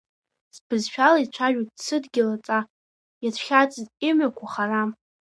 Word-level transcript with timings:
Сбызшәала 0.55 1.19
ицәажәоит 1.23 1.69
сыдгьыл 1.85 2.29
аҵа, 2.35 2.59
иацәхьаҵыз 3.23 3.87
имҩақәа 4.07 4.45
харам. 4.53 4.89